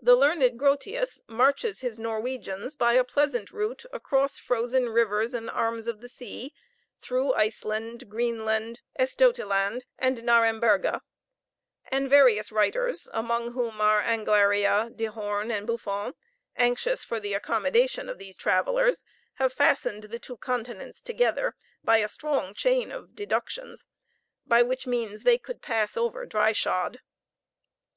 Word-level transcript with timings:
The 0.00 0.16
learned 0.16 0.58
Grotius 0.58 1.20
marches 1.28 1.82
his 1.82 2.00
Norwegians 2.00 2.74
by 2.74 2.94
a 2.94 3.04
pleasant 3.04 3.52
route 3.52 3.84
across 3.92 4.40
frozen 4.40 4.88
rivers 4.88 5.34
and 5.34 5.48
arms 5.48 5.86
of 5.86 6.00
the 6.00 6.08
sea, 6.08 6.52
through 6.98 7.32
Iceland, 7.34 8.08
Greenland, 8.10 8.80
Estotiland, 8.98 9.82
and 10.00 10.18
Naremberga; 10.24 11.02
and 11.92 12.10
various 12.10 12.50
writers, 12.50 13.08
among 13.12 13.52
whom 13.52 13.80
are 13.80 14.02
Angleria, 14.02 14.90
De 14.92 15.04
Hornn, 15.08 15.52
and 15.52 15.64
Buffon, 15.64 16.14
anxious 16.56 17.04
for 17.04 17.20
the 17.20 17.32
accommodation 17.34 18.08
of 18.08 18.18
these 18.18 18.36
travelers, 18.36 19.04
have 19.34 19.52
fastened 19.52 20.02
the 20.02 20.18
two 20.18 20.38
continents 20.38 21.00
together 21.02 21.54
by 21.84 21.98
a 21.98 22.08
strong 22.08 22.52
chain 22.52 22.90
of 22.90 23.14
deductions 23.14 23.86
by 24.44 24.60
which 24.64 24.88
means 24.88 25.22
they 25.22 25.38
could 25.38 25.62
pass 25.62 25.96
over 25.96 26.26
dry 26.26 26.50
shod. 26.50 26.98